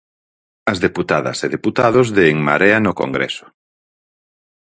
As 0.71 0.77
deputadas 0.85 1.37
e 1.45 1.47
deputados 1.55 2.07
de 2.15 2.23
En 2.31 2.37
Marea 2.47 2.77
no 2.85 2.93
Congreso. 3.01 3.45